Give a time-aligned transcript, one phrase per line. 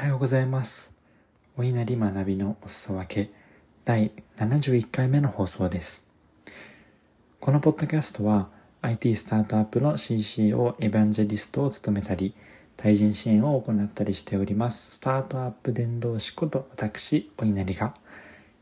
[0.00, 0.96] はようございます。
[1.58, 3.30] お稲荷学びのお裾分け
[3.84, 6.06] 第71回目の放送です。
[7.38, 8.48] このポッドキャストは
[8.80, 12.34] IT スタートアップの CCO エヴァンジェリストを務めたり、
[12.78, 14.92] 対人支援を行ったりしております。
[14.92, 17.94] スタートアップ伝道師こと私、お稲荷が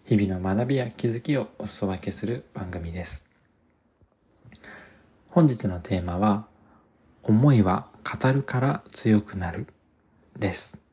[0.07, 3.25] 日々の学びや気づきをお裾分けする番組です。
[5.31, 6.49] 本日のテーマは、
[7.23, 9.69] 思いは語るから強くなる
[10.37, 10.88] です。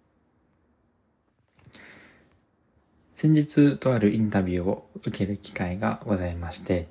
[3.25, 6.89] 先日とあるインタビューを受ける機会がございまして、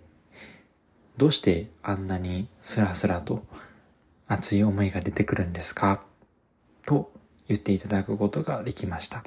[1.16, 3.46] どうしてあんなにスラスラと
[4.26, 6.02] 熱い思いが出てくるんですか？
[6.84, 7.12] と
[7.46, 9.22] 言っていただくことができました。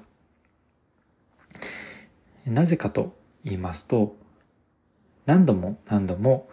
[2.46, 3.16] なぜかと
[3.46, 4.18] 言いますと、
[5.26, 6.50] 何度も何度も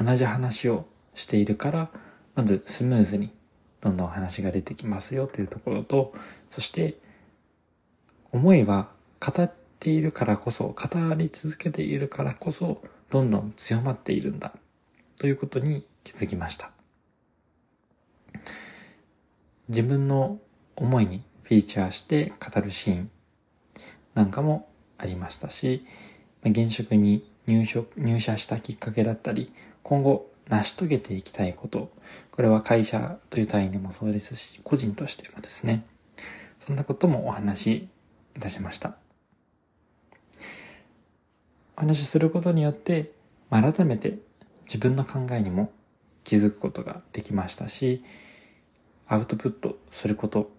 [0.00, 1.90] 同じ話をしているから、
[2.36, 3.32] まずスムーズに
[3.80, 6.14] どんどん話が出てきますよというところと、
[6.50, 7.00] そして
[8.30, 14.54] 思いは語っているからこそ、語り続けているからこそ、どんどん強まっているんだ
[15.16, 16.70] ということに気づきました。
[19.68, 20.38] 自分の
[20.76, 23.10] 思いにフィーチャーして語るシーン
[24.14, 25.84] なんかもありましたし、
[26.42, 31.90] 現職に入職入社したきっかけだったり、今後成し遂げていきたいこと、
[32.30, 35.86] これは会社という単位でもそうですし、個人としてもですね、
[36.60, 37.88] そんなこともお話し
[38.36, 38.96] いたしました。
[41.78, 43.12] お話しすることによって、
[43.50, 44.18] 改めて
[44.64, 45.70] 自分の考えにも
[46.24, 48.02] 気づくことができましたし、
[49.06, 50.50] アウトプットすること、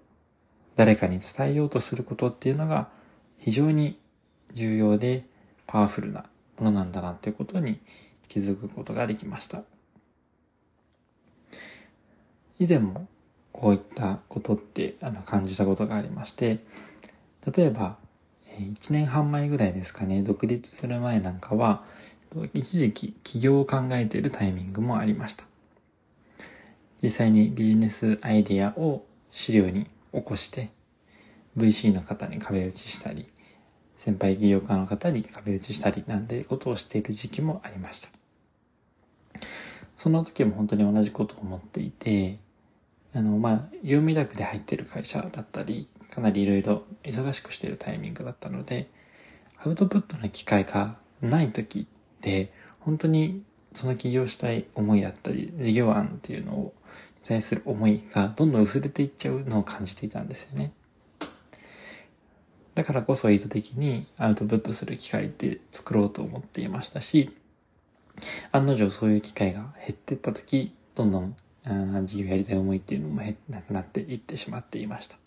[0.78, 2.88] 誰かに伝えようとすることっていうのが
[3.38, 4.00] 非常に
[4.53, 5.25] 重要で
[5.67, 6.23] パワフルな
[6.58, 7.81] ものなんだなということに
[8.30, 9.64] 気づくことができました。
[12.59, 13.09] 以前も
[13.52, 16.59] こういったことってあの感じたことがありまして、
[17.53, 17.97] 例えば
[18.59, 21.84] 1年半前ぐらいですかね、独立する前なんかは、
[22.53, 25.46] 一時期起業を考えているタイミングもありました。
[27.02, 30.70] 実際にビジネスアイデアを資料に起こして、
[31.58, 33.28] VC の方に壁打ちしたり、
[33.96, 38.09] 先輩起業家の方に壁打ちしたりなんてことをしている時期もありました。
[39.97, 42.38] その時も本当に同じことを思っていて、
[43.14, 43.53] あの、まあ、
[43.84, 48.90] 業務委託で入ってる会社だったり、かなりいろいろ忙しくしてるタイミングだったので、
[49.64, 53.44] アウトプットの機会がない時って、本当に
[53.74, 56.74] その起業したい思いだったり、事業案っていうのを、
[57.22, 60.72] に対する思いがどんどん薄れていっちゃうのを感じていたんですよね。
[62.76, 67.36] だからこそ意図的にアウトプットする機会って作ろうと思っていましたし、
[68.52, 71.36] 案の定そういう機会が減っていった時、どんどん
[71.72, 75.18] あ事業やりたい思いっていうのもなくなっていってしまっていました。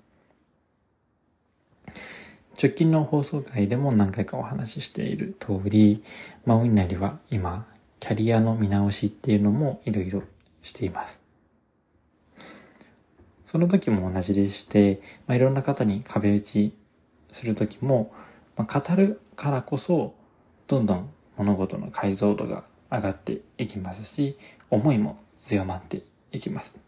[2.63, 6.03] 直近の放送回でも何回かお話ししている通り、
[6.45, 7.67] まあ、お稲荷は今、
[7.99, 10.23] キャリアの見直しっていうのもいろいろ
[10.63, 11.23] しています。
[13.47, 16.73] その時も同じでして、まあ、いろんな方に壁打ち
[17.31, 18.13] する時も、
[18.57, 20.15] まあ、語るからこそ、
[20.69, 24.37] どんどん物事の解像度が上がっていきますし、
[24.71, 26.03] 思いも強まって
[26.33, 26.81] いきます。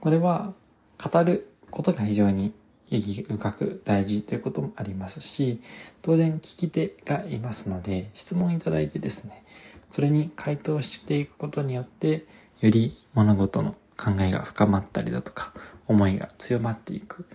[0.00, 0.54] これは、
[0.98, 2.54] 語ることが非常に
[2.88, 5.60] 意義深く大事ということもありますし、
[6.02, 9.44] 当然聞き手がいますので、質問いただいてですね、
[9.90, 12.26] それに回答していくことによって、
[12.60, 15.52] より物事の考えが深まったりだとか、
[15.88, 17.26] 思いが強まっていく。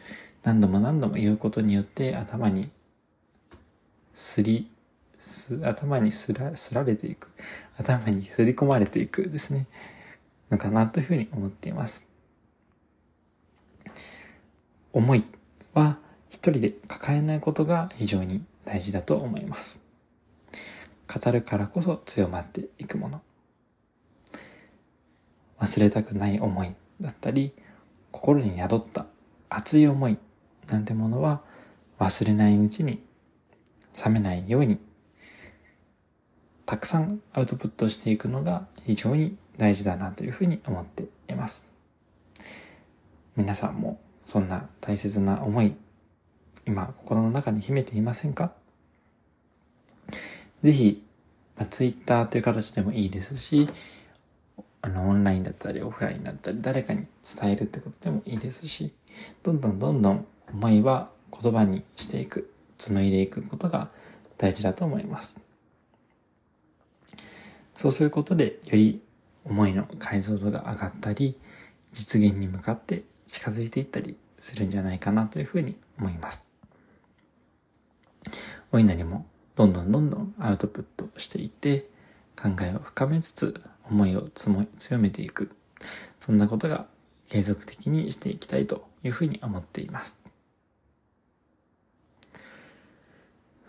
[0.44, 2.70] 何度も何度も言うことによって頭に
[4.14, 4.72] すり、
[5.64, 7.28] 頭にすら、すられていく。
[7.78, 9.68] 頭にすり込まれていくですね。
[10.50, 12.08] のかなというふうに思っています。
[14.94, 15.24] 思い
[15.74, 15.98] は
[16.30, 19.80] 一人で抱えないことが非常に大事だと思います。
[21.08, 23.22] 語るからこそ強まっていくもの。
[25.60, 27.54] 忘れたくない思いだったり、
[28.12, 29.06] 心に宿った
[29.50, 30.18] 熱い思い
[30.68, 31.42] なんてものは
[32.00, 33.04] 忘れないうちに
[34.04, 34.80] 冷めないように
[36.66, 41.66] たくさんアウトプットしていくのが非常に大事だなというふうに思っています。
[43.36, 45.76] 皆さんもそんな大切な思い、
[46.66, 48.54] 今心の中に秘めていませんか？
[50.62, 51.04] ぜひ、
[51.58, 53.68] まあ、ツイッターという形でもいいですし、
[54.84, 57.08] あの、オンラインだったり、オフラインだったり、誰かに
[57.40, 58.94] 伝えるってことでもいいですし、
[59.44, 61.10] どんどんどんどん思いは
[61.42, 63.90] 言葉にしていく、紡いでいくことが
[64.38, 65.42] 大事だと思います。
[67.74, 69.02] そうすることで、より
[69.46, 71.38] 思いの解像度が上がったり、
[71.92, 76.48] 実現に向かって近づいていったりするんじゃないかなというふうに思います。
[78.72, 79.26] お稲荷も
[79.56, 81.90] どんどんどんどんアウトプットしていって
[82.42, 85.52] 考えを深めつつ思いを強めていく。
[86.20, 86.86] そんなことが
[87.28, 90.20] 継続的にしていきたいというふうに思っています。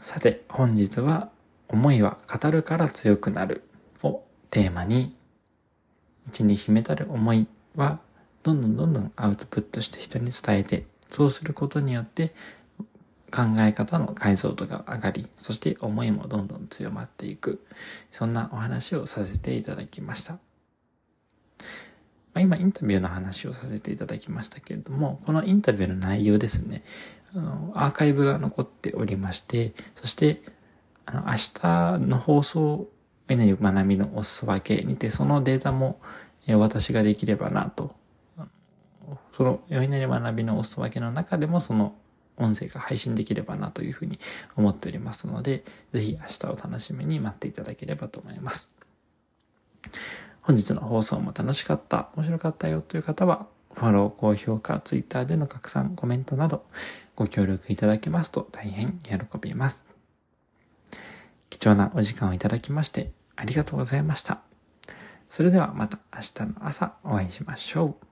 [0.01, 1.31] さて、本日は
[1.69, 3.63] 思いは語るから強くなる
[4.53, 5.17] テーマに、
[6.29, 7.99] 内に秘めたる思いは
[8.43, 12.35] どんどんどんどんアウトプットして人に伝えて、そうすることによって
[13.31, 17.65] 考え方の解像度が上がり、そして思いもどんどん強まっていく、
[18.13, 20.35] そんなお話をさせていただきました。
[20.35, 20.39] ま
[22.35, 26.85] あ、今インタビューの話をさせていただきましたけれども、このインタビューの内容ですね、
[27.35, 30.43] あの、アーカイブが残っておりまして、そして、
[31.07, 32.91] あの、明日の放送、
[33.33, 36.01] えなり学びのおすそ分けにて、そのデータも、
[36.49, 37.95] 私ができればなと。
[39.33, 41.95] その、よいなり学びのおすそ分けの中でも、その
[42.37, 44.19] 音声が配信できればなというふうに
[44.57, 48.73] 思っておりますので、ぜひ明日を楽しみに待っていただければと思います。
[50.43, 56.65] 本日の放送も楽しかった、面白かったよという方は、フォロー、高評価、ツイッターでの拡散、コメントなど
[57.17, 59.87] ご協力いただけますと大変喜びます。
[61.53, 64.41] 貴重なお時間をいただきましてありがとうございました。
[65.29, 68.12] それではまた明日の朝お会いしましょう。